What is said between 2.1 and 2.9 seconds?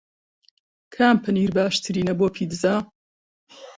بۆ پیتزا؟